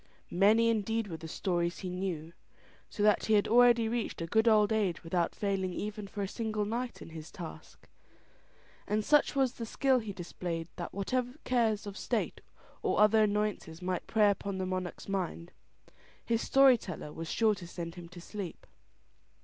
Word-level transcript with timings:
Many 0.31 0.69
indeed 0.69 1.05
were 1.05 1.17
the 1.17 1.27
stories 1.27 1.77
he 1.77 1.89
knew, 1.91 2.33
so 2.89 3.03
that 3.03 3.25
he 3.27 3.35
had 3.35 3.47
already 3.47 3.87
reached 3.87 4.19
a 4.19 4.25
good 4.25 4.47
old 4.47 4.73
age 4.73 5.03
without 5.03 5.35
failing 5.35 5.73
even 5.73 6.07
for 6.07 6.23
a 6.23 6.27
single 6.27 6.65
night 6.65 7.03
in 7.03 7.09
his 7.11 7.29
task; 7.29 7.87
and 8.87 9.05
such 9.05 9.35
was 9.35 9.53
the 9.53 9.63
skill 9.67 9.99
he 9.99 10.11
displayed 10.11 10.67
that 10.75 10.91
whatever 10.91 11.35
cares 11.43 11.85
of 11.85 11.99
state 11.99 12.41
or 12.81 12.99
other 12.99 13.21
annoyances 13.21 13.79
might 13.79 14.07
prey 14.07 14.31
upon 14.31 14.57
the 14.57 14.65
monarch's 14.65 15.07
mind, 15.07 15.51
his 16.25 16.41
story 16.41 16.79
teller 16.79 17.13
was 17.13 17.29
sure 17.29 17.53
to 17.53 17.67
send 17.67 17.93
him 17.93 18.09
to 18.09 18.19
sleep. 18.19 18.65